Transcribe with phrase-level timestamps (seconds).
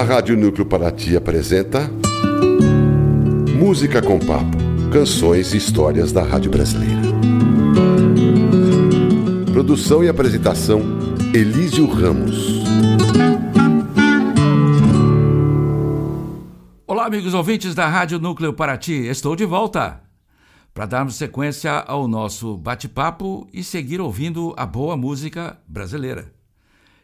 [0.00, 1.80] A Rádio Núcleo Paraty apresenta
[3.54, 4.56] Música com Papo,
[4.90, 7.02] canções e histórias da Rádio Brasileira.
[9.52, 10.80] Produção e apresentação
[11.34, 12.64] Elísio Ramos.
[16.86, 20.00] Olá, amigos ouvintes da Rádio Núcleo Paraty, estou de volta
[20.72, 26.39] para darmos sequência ao nosso bate-papo e seguir ouvindo a boa música brasileira.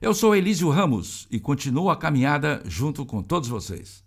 [0.01, 4.05] Eu sou Elísio Ramos e continuo a caminhada junto com todos vocês.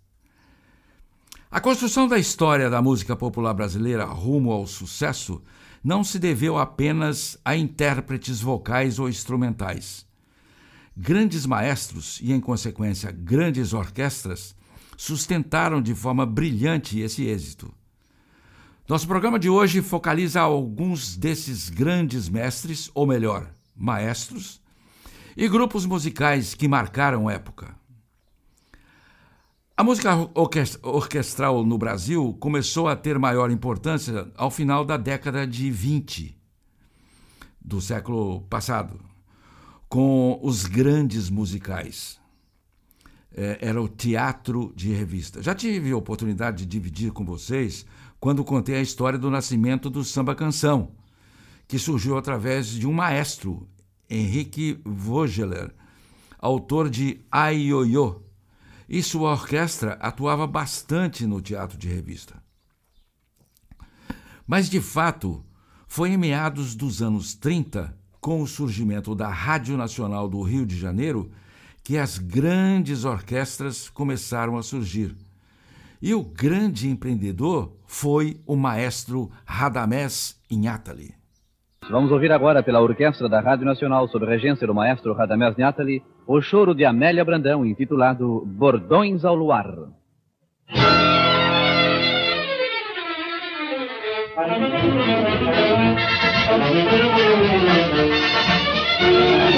[1.50, 5.42] A construção da história da música popular brasileira rumo ao sucesso
[5.82, 10.06] não se deveu apenas a intérpretes vocais ou instrumentais.
[10.96, 14.54] Grandes maestros e, em consequência, grandes orquestras
[14.96, 17.74] sustentaram de forma brilhante esse êxito.
[18.88, 24.59] Nosso programa de hoje focaliza alguns desses grandes mestres, ou melhor, maestros,
[25.36, 27.74] e grupos musicais que marcaram época.
[29.76, 30.14] A música
[30.82, 36.36] orquestral no Brasil começou a ter maior importância ao final da década de 20
[37.58, 39.00] do século passado,
[39.88, 42.20] com os grandes musicais.
[43.34, 45.42] É, era o teatro de revista.
[45.42, 47.86] Já tive a oportunidade de dividir com vocês
[48.18, 50.90] quando contei a história do nascimento do samba canção,
[51.66, 53.66] que surgiu através de um maestro,
[54.10, 55.72] Henrique Vogeler,
[56.38, 58.20] autor de Aioiô,
[58.88, 62.42] e sua orquestra atuava bastante no teatro de revista.
[64.46, 65.44] Mas, de fato,
[65.86, 70.76] foi em meados dos anos 30, com o surgimento da Rádio Nacional do Rio de
[70.76, 71.30] Janeiro,
[71.84, 75.16] que as grandes orquestras começaram a surgir
[76.00, 81.19] e o grande empreendedor foi o maestro Radamés Inhatali.
[81.90, 86.40] Vamos ouvir agora pela Orquestra da Rádio Nacional, sob regência do maestro Radamés Inhatali, o
[86.40, 89.66] choro de Amélia Brandão, intitulado Bordões ao Luar.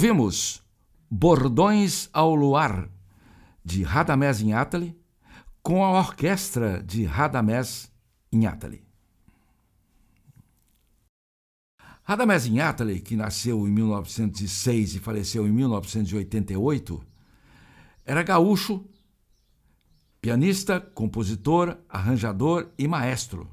[0.00, 0.62] Ouvimos
[1.10, 2.88] Bordões ao Luar,
[3.62, 4.98] de Radamés Inhatali,
[5.62, 7.92] com a orquestra de Radamés
[8.32, 8.82] Inhatali.
[12.02, 17.04] Radamés Inhatali, que nasceu em 1906 e faleceu em 1988,
[18.06, 18.82] era gaúcho,
[20.18, 23.46] pianista, compositor, arranjador e maestro.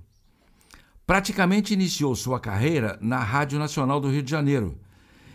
[1.05, 4.79] Praticamente iniciou sua carreira na Rádio Nacional do Rio de Janeiro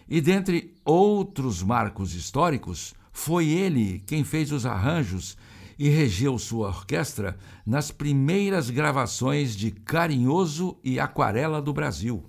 [0.09, 5.37] e dentre outros marcos históricos, foi ele quem fez os arranjos
[5.79, 7.37] e regeu sua orquestra
[7.67, 12.25] nas primeiras gravações de Carinhoso e Aquarela do Brasil.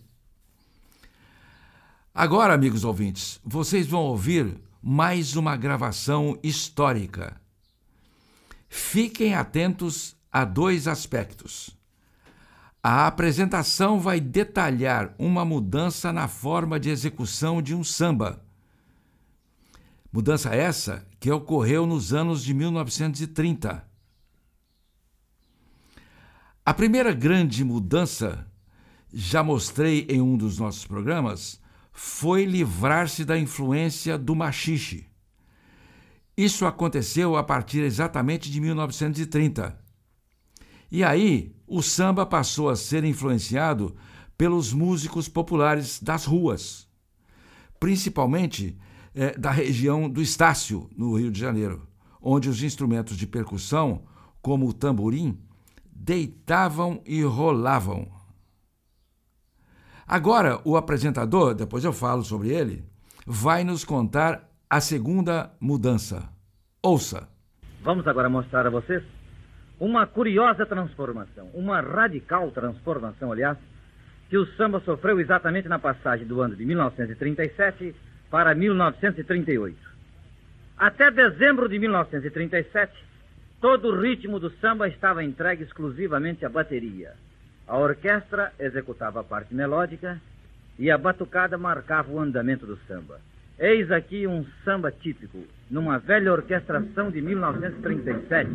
[2.14, 7.40] Agora, amigos ouvintes, vocês vão ouvir mais uma gravação histórica.
[8.70, 11.76] Fiquem atentos a dois aspectos.
[12.82, 18.43] A apresentação vai detalhar uma mudança na forma de execução de um samba.
[20.14, 23.84] Mudança essa que ocorreu nos anos de 1930.
[26.64, 28.46] A primeira grande mudança,
[29.12, 31.60] já mostrei em um dos nossos programas,
[31.92, 35.08] foi livrar-se da influência do machixe.
[36.38, 39.80] Isso aconteceu a partir exatamente de 1930.
[40.92, 43.96] E aí, o samba passou a ser influenciado
[44.38, 46.88] pelos músicos populares das ruas,
[47.80, 48.78] principalmente
[49.16, 51.88] é, da região do Estácio, no Rio de Janeiro,
[52.22, 54.04] onde os instrumentos de percussão,
[54.42, 55.40] como o tamborim,
[55.92, 58.12] deitavam e rolavam.
[60.08, 62.84] Agora, o apresentador, depois eu falo sobre ele,
[63.26, 66.30] vai nos contar a segunda mudança.
[66.82, 67.30] Ouça.
[67.82, 69.04] Vamos agora mostrar a vocês
[69.80, 73.58] uma curiosa transformação, uma radical transformação, aliás,
[74.30, 77.96] que o samba sofreu exatamente na passagem do ano de 1937
[78.34, 79.78] para 1938.
[80.76, 82.92] Até dezembro de 1937,
[83.62, 87.14] todo o ritmo do samba estava entregue exclusivamente à bateria.
[87.68, 90.20] A orquestra executava a parte melódica
[90.80, 93.22] e a batucada marcava o andamento do samba.
[93.60, 98.50] Eis aqui um samba típico, numa velha orquestração de 1937.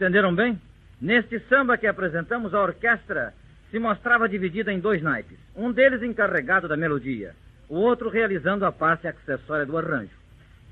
[0.00, 0.58] Entenderam bem?
[0.98, 3.34] Neste samba que apresentamos, a orquestra
[3.70, 5.38] se mostrava dividida em dois naipes.
[5.54, 7.34] Um deles encarregado da melodia,
[7.68, 10.10] o outro realizando a parte acessória do arranjo.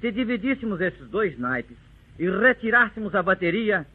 [0.00, 1.76] Se dividíssemos esses dois naipes
[2.18, 3.86] e retirássemos a bateria,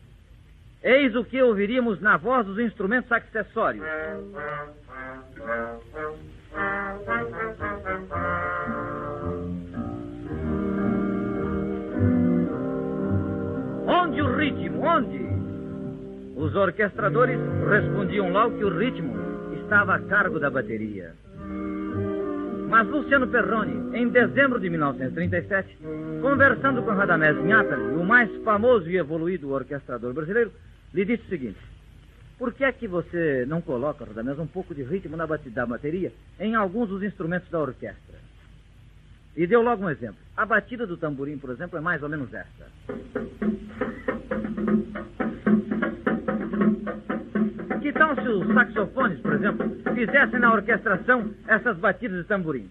[0.83, 3.83] eis o que ouviríamos na voz dos instrumentos acessórios.
[13.88, 14.81] Onde o ritmo?
[14.81, 15.19] Onde?
[16.35, 17.39] Os orquestradores
[17.69, 19.13] respondiam logo que o ritmo
[19.62, 21.13] estava a cargo da bateria.
[22.69, 25.77] Mas Luciano Perrone, em dezembro de 1937,
[26.21, 30.51] conversando com Radamés Nhatali, o mais famoso e evoluído orquestrador brasileiro,
[30.94, 31.59] lhe disse o seguinte:
[32.39, 36.12] Por que é que você não coloca, Radamés, um pouco de ritmo na da bateria
[36.39, 38.22] em alguns dos instrumentos da orquestra?
[39.35, 40.18] E deu logo um exemplo.
[40.38, 42.65] A batida do tamborim, por exemplo, é mais ou menos esta.
[47.81, 52.69] Que tal se os saxofones, por exemplo, fizessem na orquestração essas batidas de tamborim?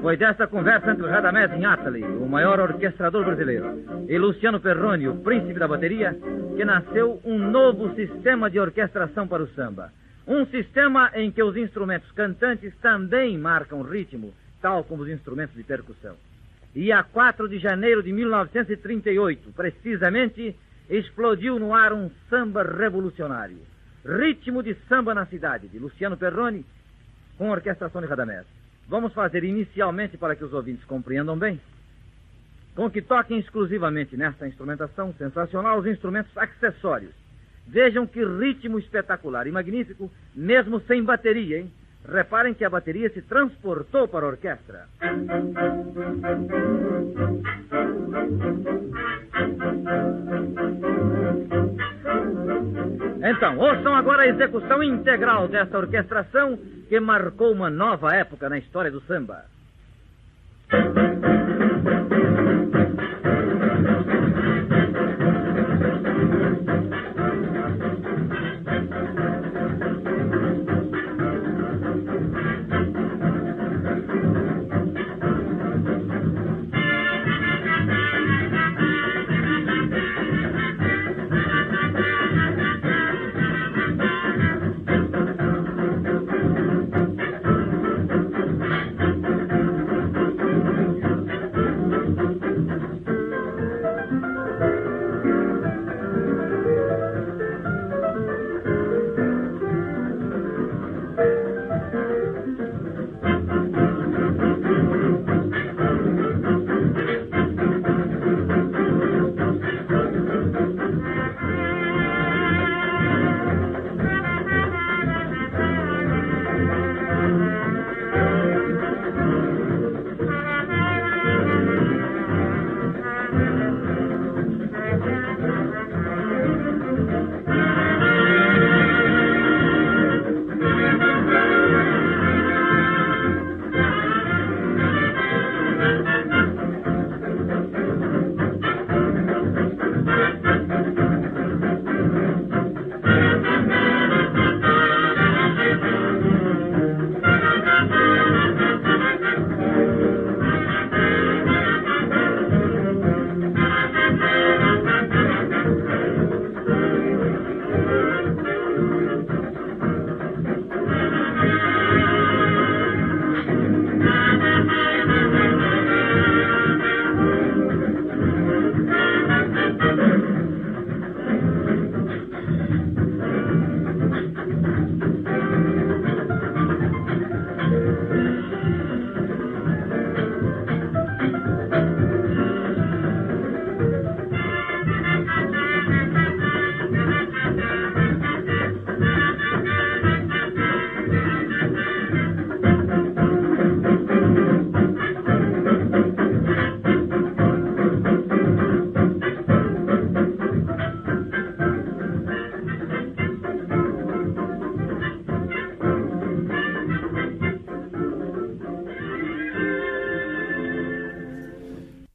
[0.00, 5.58] Foi desta conversa entre Radamés Inhatali, o maior orquestrador brasileiro, e Luciano Perrone, o príncipe
[5.58, 6.16] da bateria,
[6.56, 9.92] que nasceu um novo sistema de orquestração para o samba.
[10.26, 15.64] Um sistema em que os instrumentos cantantes também marcam ritmo, tal como os instrumentos de
[15.64, 16.16] percussão.
[16.74, 20.56] E a 4 de janeiro de 1938, precisamente,
[20.88, 23.58] explodiu no ar um samba revolucionário.
[24.04, 26.64] Ritmo de samba na cidade, de Luciano Perrone,
[27.36, 28.59] com orquestração de Radamés.
[28.88, 31.60] Vamos fazer inicialmente para que os ouvintes compreendam bem,
[32.74, 37.12] com que toquem exclusivamente nesta instrumentação sensacional os instrumentos acessórios.
[37.66, 41.72] Vejam que ritmo espetacular e magnífico, mesmo sem bateria, hein?
[42.08, 44.86] Reparem que a bateria se transportou para a orquestra.
[53.22, 58.90] Então, ouçam agora a execução integral desta orquestração que marcou uma nova época na história
[58.90, 59.44] do samba.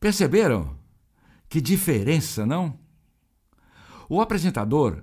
[0.06, 0.78] Perceberam?
[1.50, 2.78] Que diferença, não?
[4.08, 5.02] O apresentador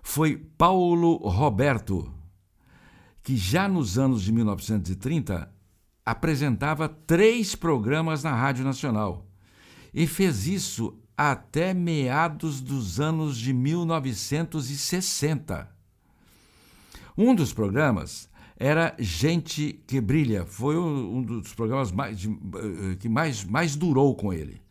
[0.00, 2.14] foi Paulo Roberto,
[3.20, 5.52] que já nos anos de 1930
[6.06, 9.26] apresentava três programas na Rádio Nacional
[9.92, 15.68] e fez isso até meados dos anos de 1960.
[17.18, 23.44] Um dos programas era Gente que Brilha, foi um dos programas mais, eh, que mais,
[23.44, 24.62] mais durou com ele.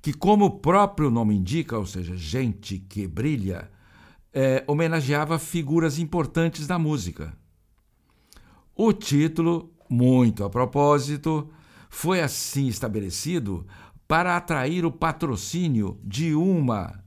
[0.00, 3.70] Que, como o próprio nome indica, ou seja, Gente que Brilha,
[4.32, 7.36] é, homenageava figuras importantes da música.
[8.74, 11.50] O título, muito a propósito,
[11.90, 13.66] foi assim estabelecido
[14.08, 17.04] para atrair o patrocínio de uma,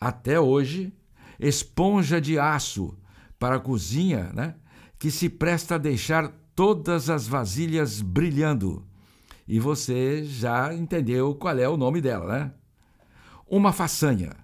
[0.00, 0.92] até hoje,
[1.38, 2.96] esponja de aço
[3.38, 4.56] para a cozinha, né,
[5.04, 8.86] que se presta a deixar todas as vasilhas brilhando.
[9.46, 12.54] E você já entendeu qual é o nome dela, né?
[13.46, 14.34] Uma façanha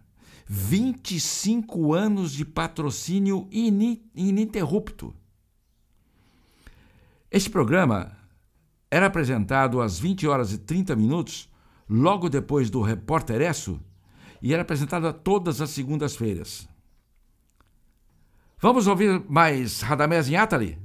[0.47, 5.15] 25 anos de patrocínio ininterrupto.
[7.31, 8.15] Este programa
[8.91, 11.49] era apresentado às 20 horas e 30 minutos,
[11.89, 13.81] logo depois do Repórter Esso,
[14.43, 16.69] e era apresentado a todas as segundas-feiras.
[18.63, 20.79] Vamos ouvir mais Radamés Atali?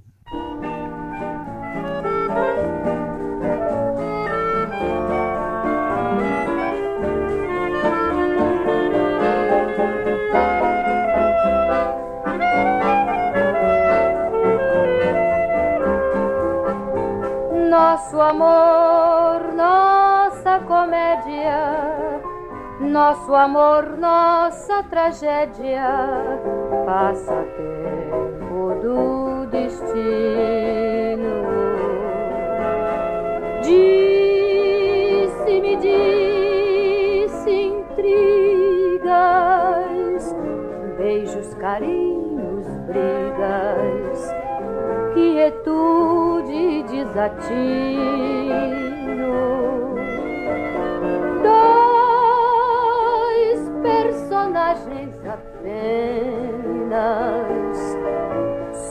[17.69, 22.21] Nosso amor, nossa comédia,
[22.79, 25.89] nosso amor, nossa tragédia,
[26.85, 29.85] passatempo do destino.
[33.63, 37.95] Disse-me, disse intrigas,
[40.97, 44.33] beijos, carinhos, brigas,
[45.13, 48.25] quietude desatino.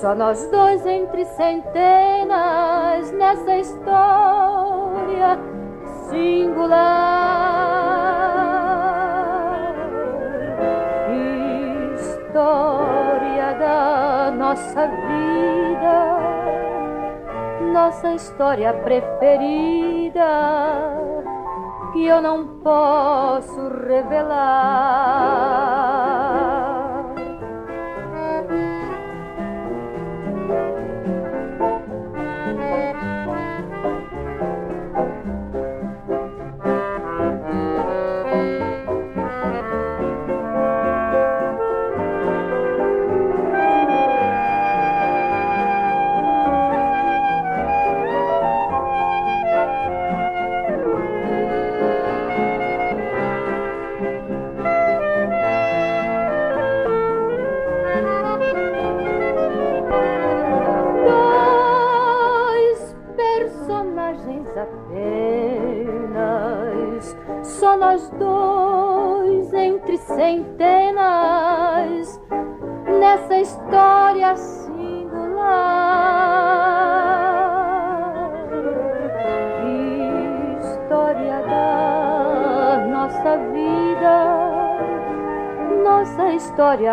[0.04, 5.38] Só nós dois entre centenas nessa história
[6.10, 6.84] singular.
[11.94, 16.14] História da nossa vida
[17.72, 20.20] nossa história preferida
[21.94, 25.73] que eu não posso revelar.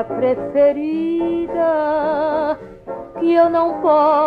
[0.03, 1.61] Preferida
[3.19, 4.20] que eu não posso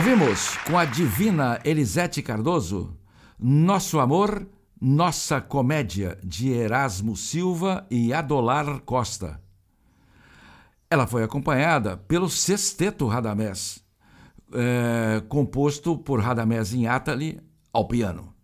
[0.00, 2.96] Ouvimos com a divina Elisete Cardoso
[3.38, 4.48] Nosso Amor,
[4.80, 9.38] Nossa Comédia, de Erasmo Silva e Adolar Costa.
[10.90, 13.84] Ela foi acompanhada pelo Sexteto Radamés,
[14.54, 17.38] é, composto por Radamés Inátali
[17.70, 18.34] ao piano.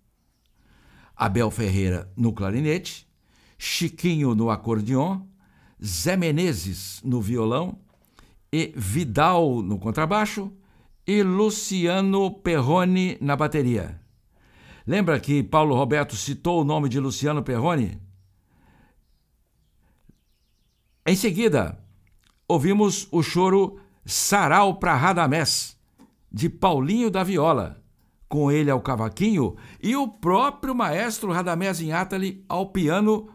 [1.16, 3.08] Abel Ferreira no clarinete,
[3.56, 5.22] Chiquinho no acordeon,
[5.82, 7.78] Zé Menezes no violão
[8.52, 10.52] e Vidal no contrabaixo
[11.06, 14.00] e Luciano Perrone na bateria.
[14.86, 18.00] Lembra que Paulo Roberto citou o nome de Luciano Perrone?
[21.04, 21.78] Em seguida,
[22.48, 25.76] ouvimos o choro Sarau para Radamés,
[26.32, 27.80] de Paulinho da Viola,
[28.28, 33.28] com ele ao cavaquinho e o próprio maestro Radamés Inátali ao piano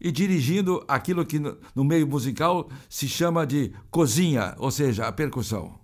[0.00, 5.83] e dirigindo aquilo que no meio musical se chama de cozinha, ou seja, a percussão.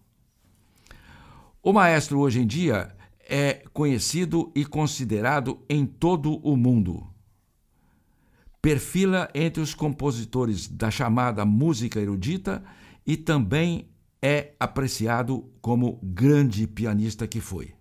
[1.62, 2.88] O maestro hoje em dia
[3.28, 7.06] é conhecido e considerado em todo o mundo.
[8.62, 12.62] Perfila entre os compositores da chamada música erudita
[13.06, 13.90] e também
[14.22, 17.74] é apreciado como grande pianista que foi.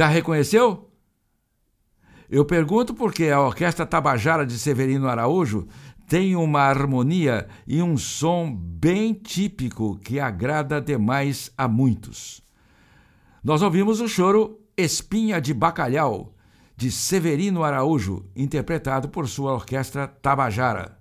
[0.00, 0.90] Já reconheceu?
[2.30, 5.68] Eu pergunto porque a Orquestra Tabajara de Severino Araújo
[6.08, 12.40] tem uma harmonia e um som bem típico que agrada demais a muitos.
[13.44, 16.34] Nós ouvimos o choro Espinha de Bacalhau,
[16.74, 20.98] de Severino Araújo, interpretado por sua orquestra Tabajara.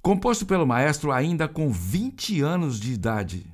[0.00, 3.49] Composto pelo maestro ainda com 20 anos de idade.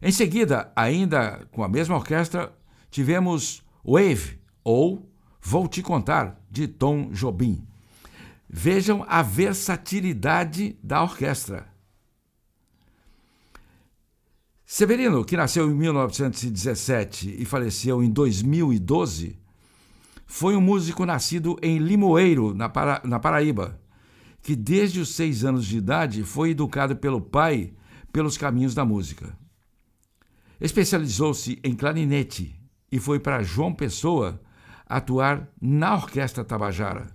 [0.00, 2.52] Em seguida, ainda com a mesma orquestra,
[2.90, 7.66] tivemos Wave, ou Vou Te Contar, de Tom Jobim.
[8.48, 11.66] Vejam a versatilidade da orquestra.
[14.64, 19.38] Severino, que nasceu em 1917 e faleceu em 2012,
[20.26, 23.80] foi um músico nascido em Limoeiro, na, Para na Paraíba,
[24.42, 27.72] que desde os seis anos de idade foi educado pelo pai
[28.12, 29.36] pelos caminhos da música.
[30.60, 32.54] Especializou-se em clarinete
[32.90, 34.40] e foi para João Pessoa
[34.86, 37.06] atuar na Orquestra Tabajara.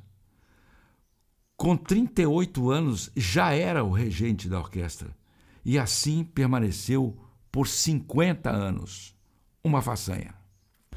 [1.57, 5.09] Com 38 anos, já era o regente da orquestra
[5.63, 7.17] e assim permaneceu
[7.51, 9.15] por 50 anos.
[9.63, 10.33] Uma façanha.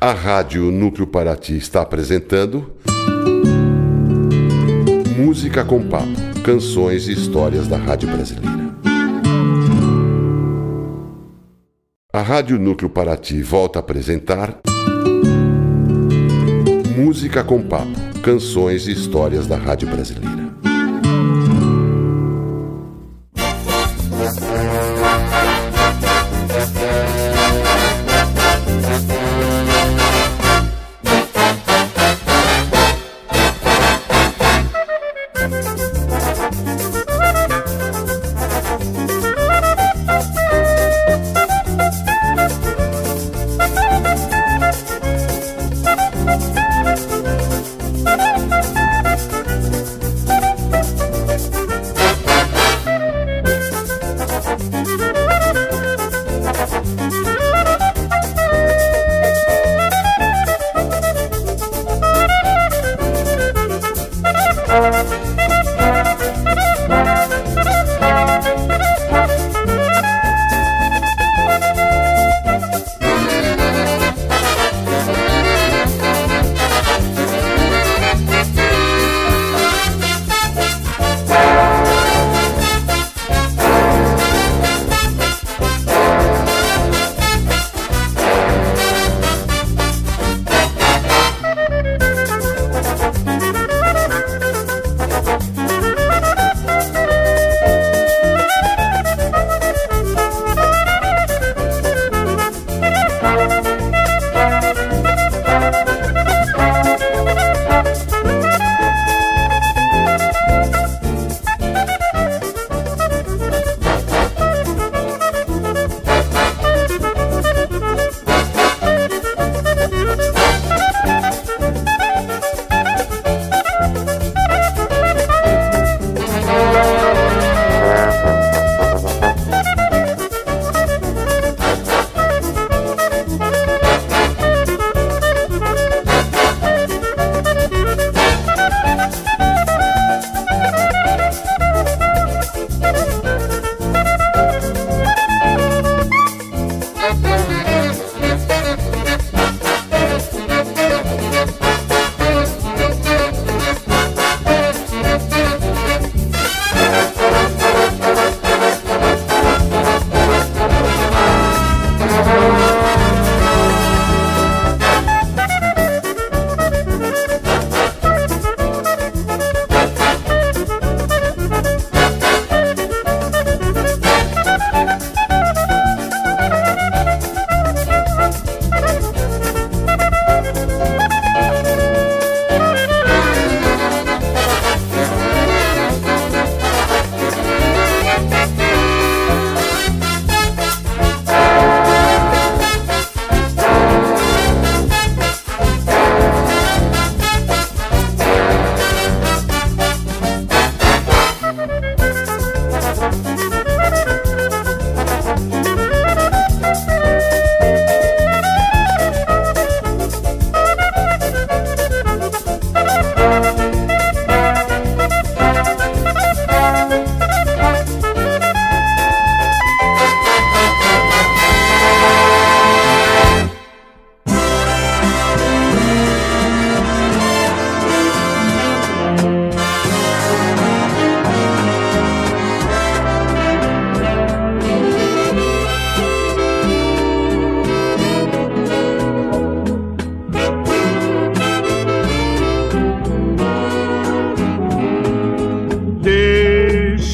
[0.00, 2.76] A Rádio Núcleo Paraty está apresentando.
[5.16, 8.65] Música com Papo canções e histórias da Rádio Brasileira.
[12.16, 14.60] A Rádio Núcleo Paraty volta a apresentar.
[16.96, 20.45] Música com Papo Canções e Histórias da Rádio Brasileira.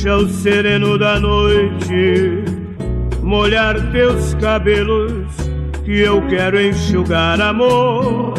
[0.03, 2.45] Deixa o sereno da noite
[3.23, 5.29] molhar teus cabelos,
[5.85, 8.35] que eu quero enxugar amor.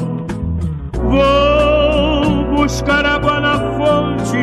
[0.92, 4.38] Vou buscar água na fonte,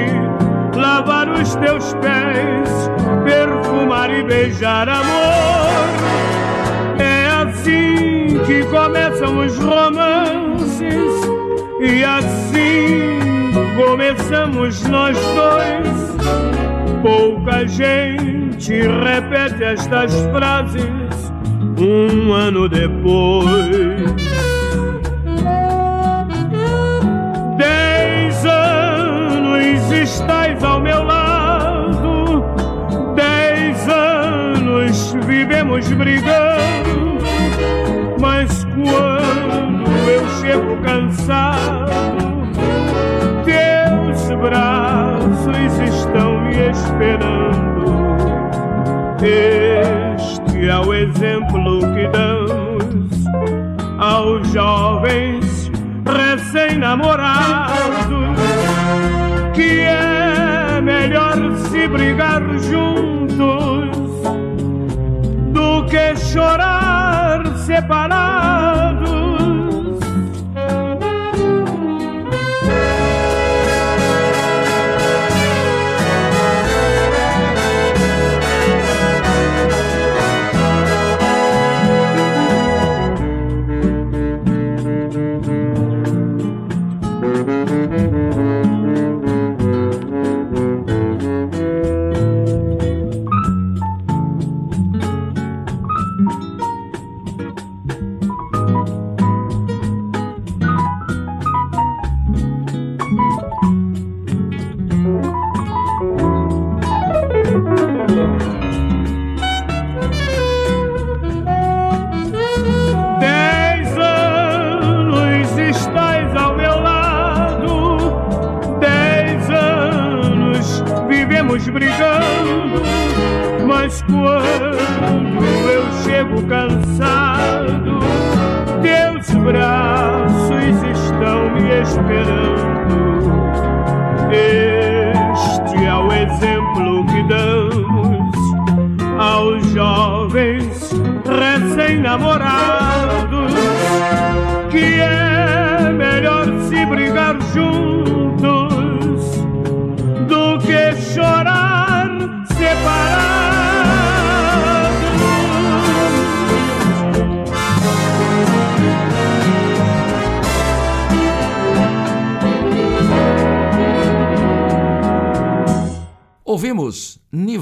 [0.74, 2.90] lavar os teus pés,
[3.22, 5.90] perfumar e beijar amor.
[6.98, 11.20] É assim que começam os romances,
[11.82, 16.09] e assim começamos nós dois.
[17.02, 21.32] Pouca gente repete estas frases
[21.78, 24.14] um ano depois.
[27.56, 32.44] Dez anos estás ao meu lado,
[33.14, 37.18] dez anos vivemos brigando,
[38.20, 41.79] mas quando eu chego cansado,
[46.70, 47.90] esperando.
[49.22, 53.10] Este é o exemplo que damos
[53.98, 55.70] aos jovens
[56.06, 58.38] recém-namorados,
[59.54, 61.36] que é melhor
[61.68, 63.90] se brigar juntos
[65.52, 68.09] do que chorar separados.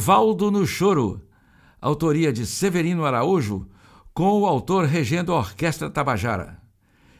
[0.09, 1.20] Nivaldo no Choro,
[1.78, 3.68] autoria de Severino Araújo,
[4.14, 6.62] com o autor regendo a Orquestra Tabajara.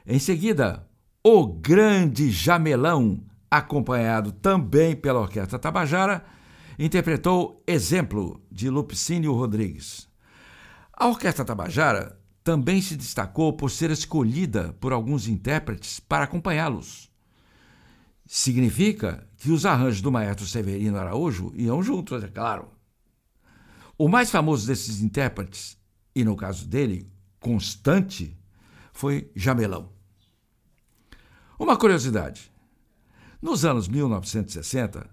[0.07, 0.89] Em seguida,
[1.23, 6.25] O Grande Jamelão, acompanhado também pela Orquestra Tabajara,
[6.79, 10.09] interpretou Exemplo, de Lupicínio Rodrigues.
[10.91, 17.13] A Orquestra Tabajara também se destacou por ser escolhida por alguns intérpretes para acompanhá-los.
[18.25, 22.78] Significa que os arranjos do maestro Severino Araújo iam juntos, é claro.
[23.99, 25.77] O mais famoso desses intérpretes,
[26.15, 28.39] e no caso dele, constante,
[28.93, 29.91] foi Jamelão.
[31.59, 32.53] Uma curiosidade:
[33.43, 35.11] nos anos 1960,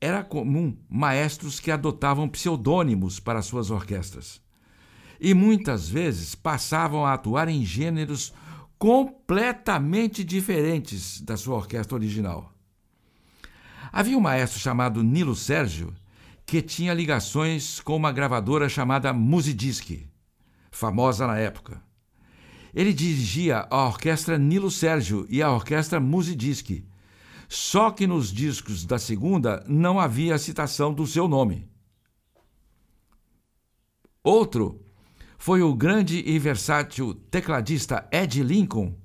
[0.00, 4.42] era comum maestros que adotavam pseudônimos para suas orquestras
[5.20, 8.34] e muitas vezes passavam a atuar em gêneros
[8.76, 12.52] completamente diferentes da sua orquestra original.
[13.92, 15.94] Havia um maestro chamado Nilo Sérgio
[16.46, 20.06] que tinha ligações com uma gravadora chamada Musidisc,
[20.70, 21.82] famosa na época.
[22.74, 26.84] Ele dirigia a orquestra Nilo Sérgio e a orquestra Musidisc,
[27.48, 31.68] só que nos discos da segunda não havia citação do seu nome.
[34.22, 34.80] Outro
[35.38, 38.96] foi o grande e versátil tecladista Ed Lincoln,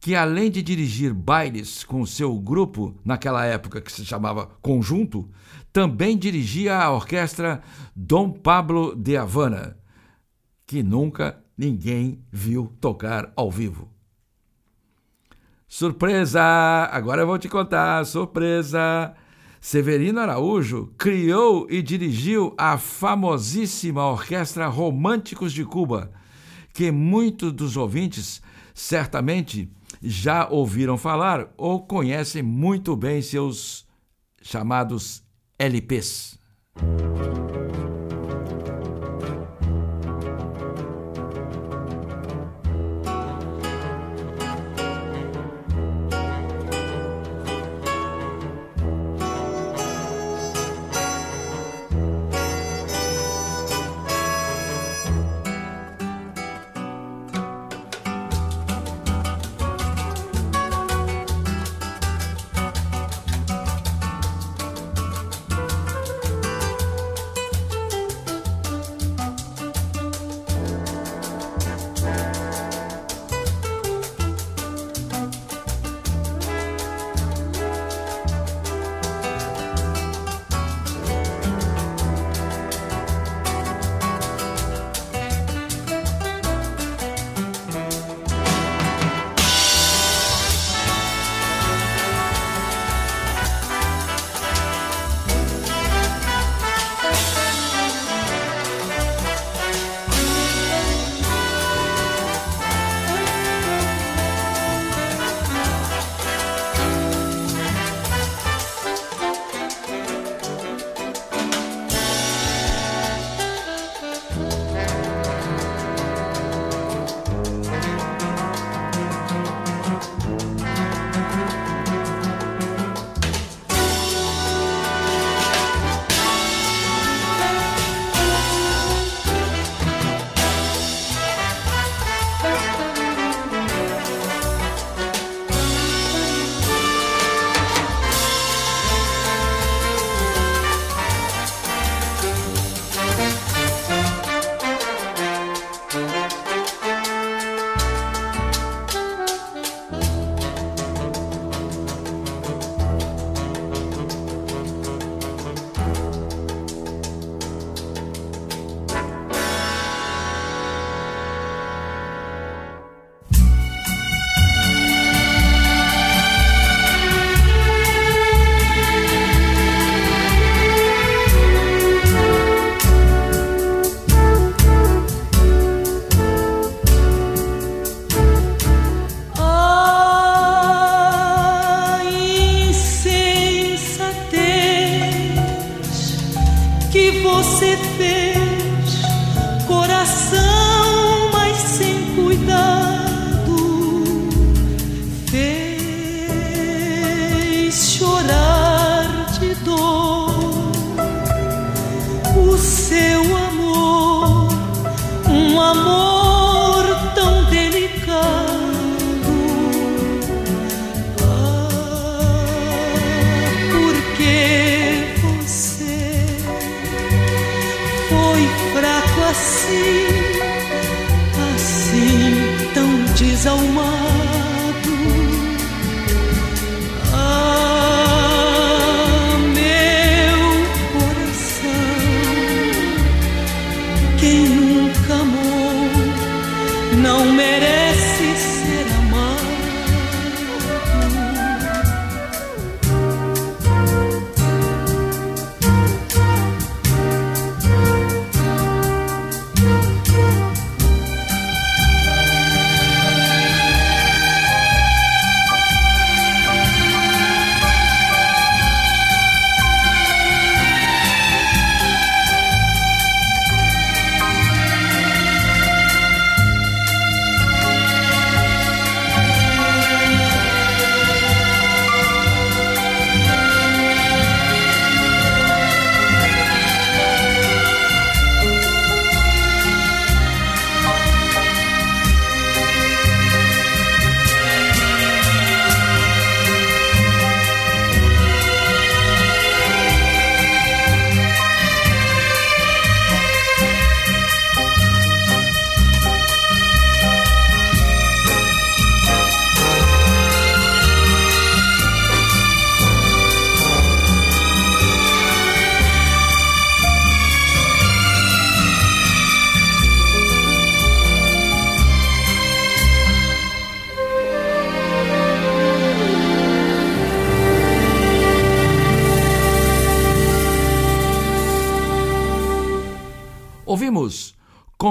[0.00, 5.30] que além de dirigir bailes com seu grupo, naquela época que se chamava Conjunto,
[5.72, 7.62] também dirigia a orquestra
[7.94, 9.76] Dom Pablo de Havana,
[10.66, 13.88] que nunca ninguém viu tocar ao vivo.
[15.68, 16.42] Surpresa!
[16.90, 19.14] Agora eu vou te contar, surpresa!
[19.60, 26.10] Severino Araújo criou e dirigiu a famosíssima Orquestra Românticos de Cuba,
[26.72, 28.40] que muitos dos ouvintes
[28.74, 29.70] certamente
[30.02, 33.86] já ouviram falar ou conhecem muito bem seus
[34.40, 35.22] chamados
[35.60, 36.38] LPs.
[36.82, 37.99] Ouvimos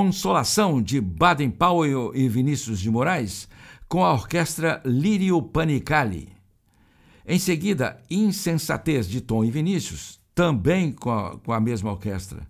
[0.10, 3.48] Consolação de Baden Powell e Vinícius de Moraes
[3.88, 6.30] com a orquestra Lírio Panicali.
[7.28, 12.42] Em seguida, Insensatez de Tom e Vinícius, também com a, com a mesma orquestra.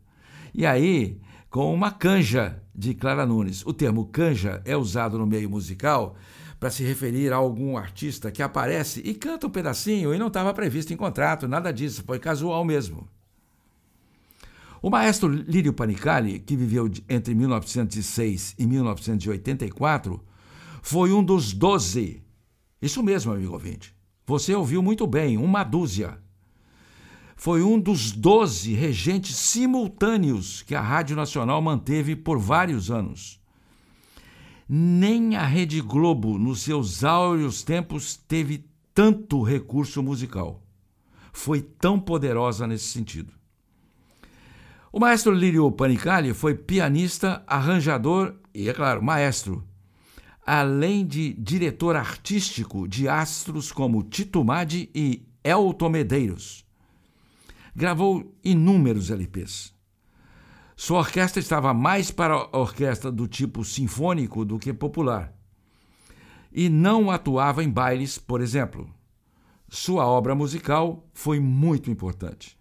[0.53, 3.65] E aí, com uma canja de Clara Nunes.
[3.65, 6.15] O termo canja é usado no meio musical
[6.61, 10.53] para se referir a algum artista que aparece e canta um pedacinho e não estava
[10.53, 13.05] previsto em contrato, nada disso, foi casual mesmo.
[14.81, 20.23] O maestro Lírio Panicali, que viveu entre 1906 e 1984,
[20.81, 22.23] foi um dos doze.
[22.81, 23.93] Isso mesmo, amigo ouvinte.
[24.25, 26.17] Você ouviu muito bem, uma dúzia.
[27.35, 33.39] Foi um dos doze regentes simultâneos que a Rádio Nacional manteve por vários anos.
[34.67, 40.63] Nem a Rede Globo, nos seus áureos tempos, teve tanto recurso musical.
[41.33, 43.38] Foi tão poderosa nesse sentido.
[44.91, 49.63] O maestro Lírio Panicali foi pianista, arranjador e, é claro, maestro,
[50.43, 56.65] além de diretor artístico de astros como Tito Madi e Elton Medeiros.
[57.75, 59.75] Gravou inúmeros LPs.
[60.75, 65.31] Sua orquestra estava mais para orquestra do tipo sinfônico do que popular.
[66.51, 68.89] E não atuava em bailes, por exemplo.
[69.69, 72.57] Sua obra musical foi muito importante.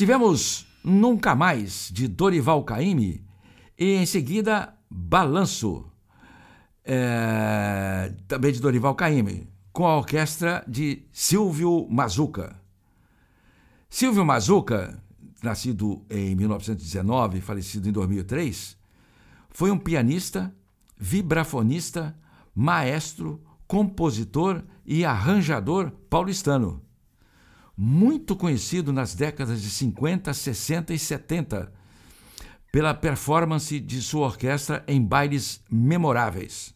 [0.00, 3.22] Tivemos Nunca Mais, de Dorival Caymmi,
[3.78, 5.92] e em seguida Balanço,
[6.82, 12.58] é, também de Dorival Caymmi, com a orquestra de Silvio Mazuca.
[13.90, 14.98] Silvio Mazuca,
[15.42, 18.78] nascido em 1919 falecido em 2003,
[19.50, 20.50] foi um pianista,
[20.96, 22.16] vibrafonista,
[22.54, 26.82] maestro, compositor e arranjador paulistano
[27.82, 31.72] muito conhecido nas décadas de 50, 60 e 70
[32.70, 36.74] pela performance de sua orquestra em bailes memoráveis.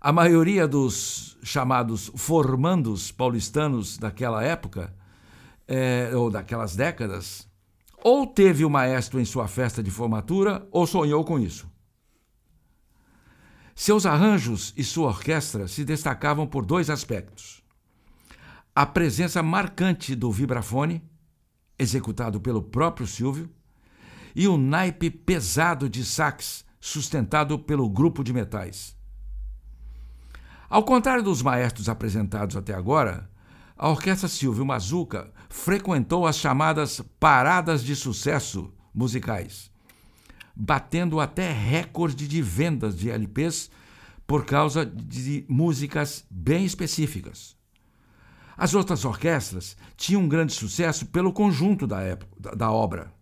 [0.00, 4.92] A maioria dos chamados formandos paulistanos daquela época,
[5.68, 7.48] é, ou daquelas décadas,
[8.02, 11.70] ou teve o maestro em sua festa de formatura ou sonhou com isso.
[13.76, 17.57] Seus arranjos e sua orquestra se destacavam por dois aspectos
[18.80, 21.02] a presença marcante do vibrafone,
[21.76, 23.50] executado pelo próprio Silvio,
[24.36, 28.96] e o naipe pesado de sax, sustentado pelo grupo de metais.
[30.70, 33.28] Ao contrário dos maestros apresentados até agora,
[33.76, 39.72] a Orquestra Silvio Mazuca frequentou as chamadas paradas de sucesso musicais,
[40.54, 43.72] batendo até recorde de vendas de LPs
[44.24, 47.57] por causa de músicas bem específicas.
[48.58, 53.14] As outras orquestras tinham um grande sucesso pelo conjunto da, época, da obra.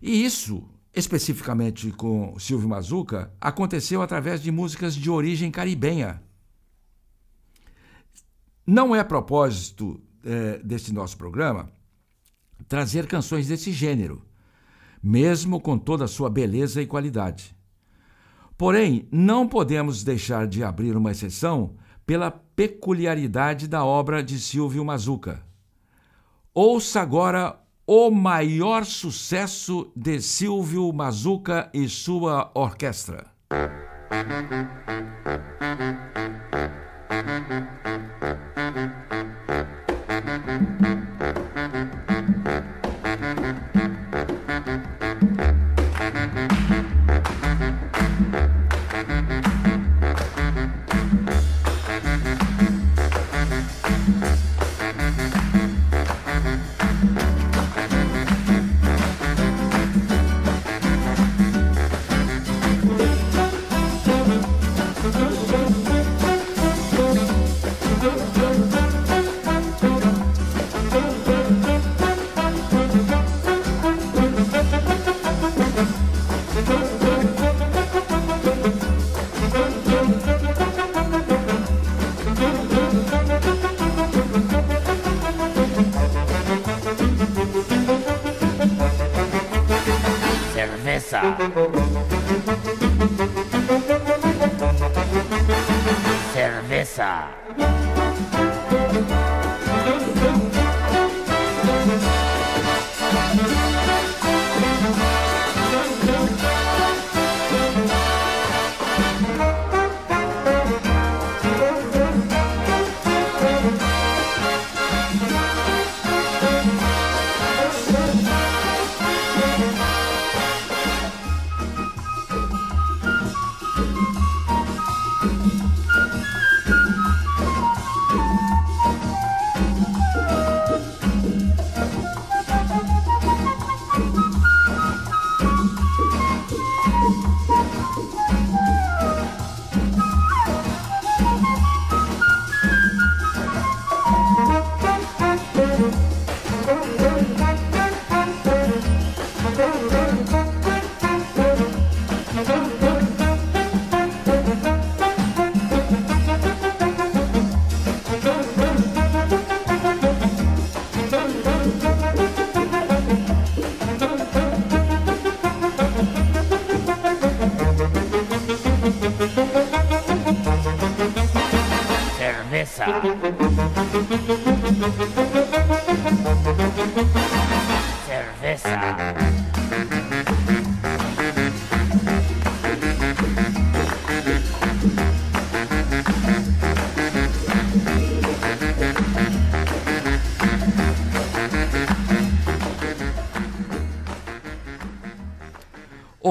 [0.00, 6.22] E isso, especificamente com Silvio Mazuca, aconteceu através de músicas de origem caribenha.
[8.66, 11.70] Não é propósito é, deste nosso programa
[12.66, 14.22] trazer canções desse gênero,
[15.02, 17.54] mesmo com toda a sua beleza e qualidade.
[18.56, 21.76] Porém, não podemos deixar de abrir uma exceção
[22.06, 25.42] pela peculiaridade da obra de Silvio Mazuca.
[26.54, 33.26] Ouça agora o maior sucesso de Silvio Mazuca e sua orquestra.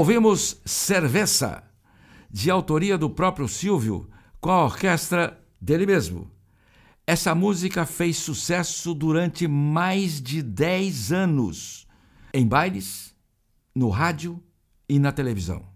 [0.06, 1.64] Ouvimos Cerveza,
[2.30, 4.08] de autoria do próprio Silvio,
[4.40, 6.30] com a orquestra dele mesmo.
[7.08, 11.88] Essa música fez sucesso durante mais de 10 anos,
[12.32, 13.16] em bailes,
[13.74, 14.40] no rádio
[14.88, 15.75] e na televisão.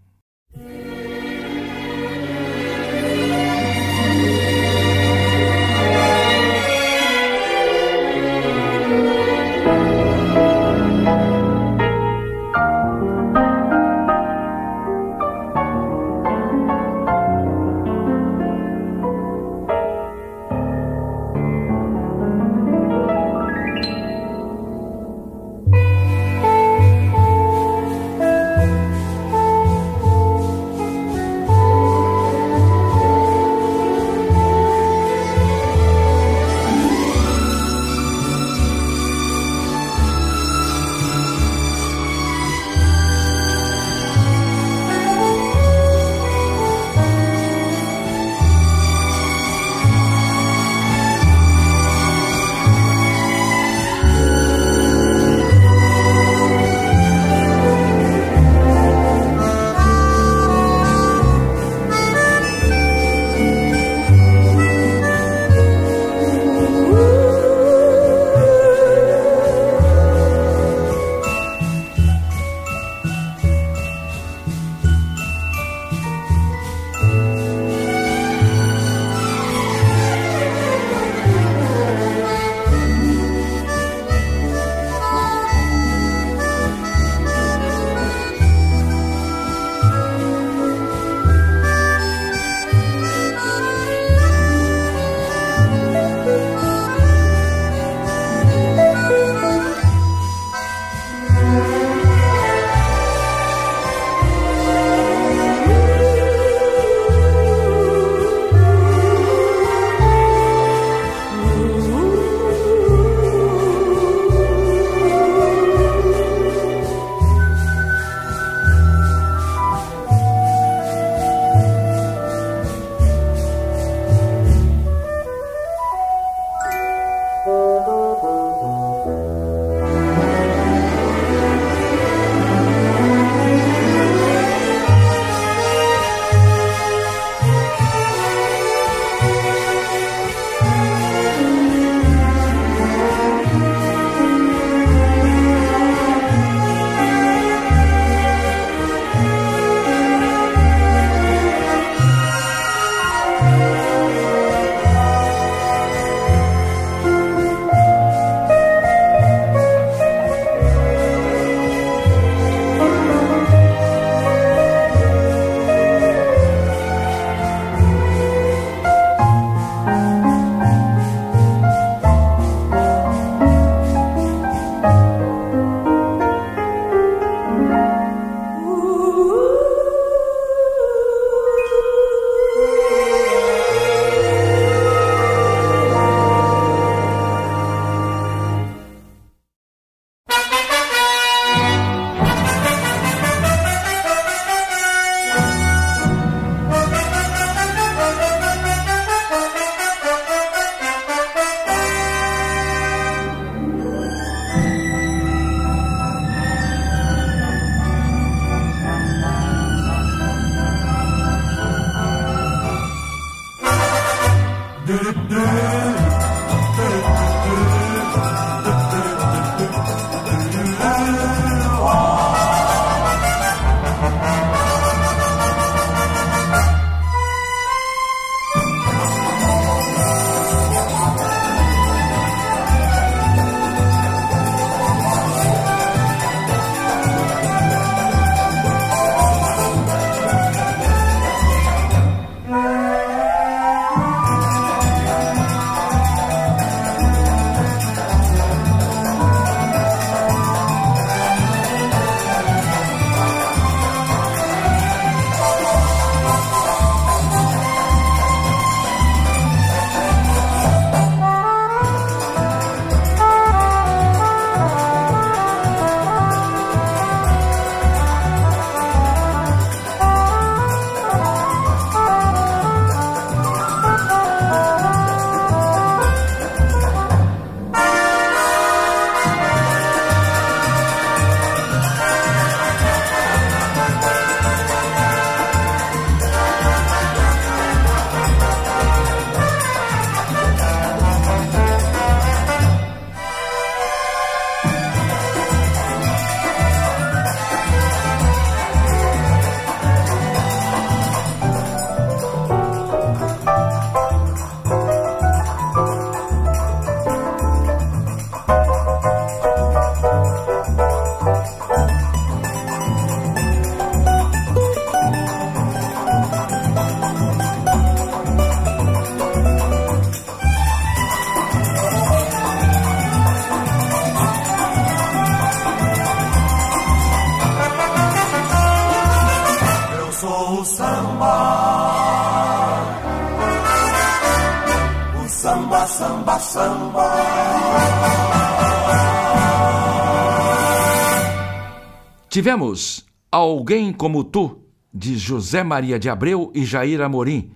[342.30, 344.61] Tivemos Alguém Como Tu,
[344.93, 347.51] de José Maria de Abreu e Jair Amorim,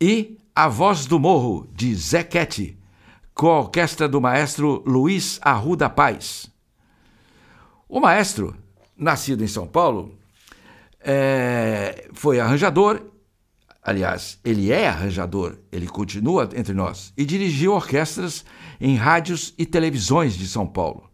[0.00, 2.78] e A Voz do Morro, de Zé Quete,
[3.34, 6.48] com a orquestra do maestro Luiz Arruda Paz.
[7.88, 8.56] O maestro,
[8.96, 10.16] nascido em São Paulo,
[11.00, 13.06] é, foi arranjador,
[13.82, 18.44] aliás, ele é arranjador, ele continua entre nós, e dirigiu orquestras
[18.80, 21.10] em rádios e televisões de São Paulo.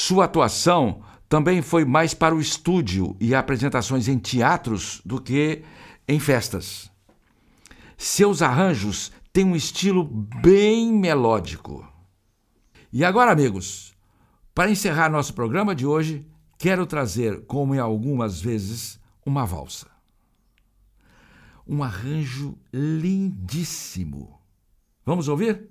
[0.00, 5.64] Sua atuação também foi mais para o estúdio e apresentações em teatros do que
[6.06, 6.88] em festas.
[7.96, 11.84] Seus arranjos têm um estilo bem melódico.
[12.92, 13.92] E agora, amigos,
[14.54, 16.24] para encerrar nosso programa de hoje,
[16.56, 19.88] quero trazer, como em algumas vezes, uma valsa.
[21.66, 24.38] Um arranjo lindíssimo.
[25.04, 25.68] Vamos ouvir?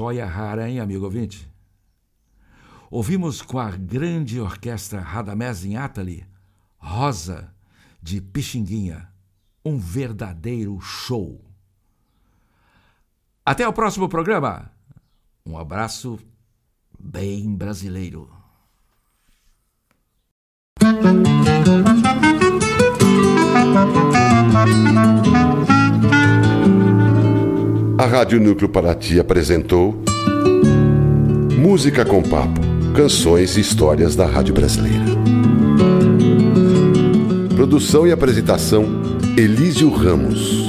[0.00, 1.46] Joia rara, hein, amigo ouvinte?
[2.90, 6.26] ouvimos com a grande orquestra Radamés Atali,
[6.78, 7.54] Rosa,
[8.02, 9.10] de Pixinguinha.
[9.62, 11.44] Um verdadeiro show.
[13.44, 14.72] Até o próximo programa.
[15.44, 16.18] Um abraço
[16.98, 18.30] bem brasileiro.
[28.00, 29.94] A Rádio Núcleo Paraty apresentou
[31.58, 32.58] Música com Papo,
[32.96, 35.04] canções e histórias da Rádio Brasileira.
[37.54, 38.86] Produção e apresentação
[39.36, 40.66] Elísio Ramos.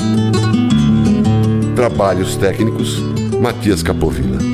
[1.74, 3.00] Trabalhos técnicos
[3.42, 4.51] Matias Capovilla.